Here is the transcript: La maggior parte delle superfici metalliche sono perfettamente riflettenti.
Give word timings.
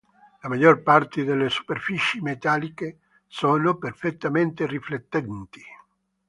La 0.41 0.49
maggior 0.49 0.81
parte 0.81 1.23
delle 1.23 1.49
superfici 1.51 2.21
metalliche 2.21 3.01
sono 3.27 3.77
perfettamente 3.77 4.65
riflettenti. 4.65 5.61